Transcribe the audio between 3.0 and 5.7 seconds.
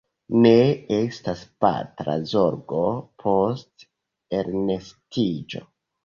post elnestiĝo.